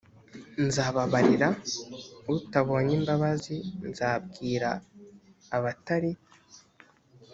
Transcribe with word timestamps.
nzababarira 0.65 1.47
utabonye 2.35 2.91
imbabazi 2.99 3.55
nzabwira 3.89 4.69
abatari 5.55 6.11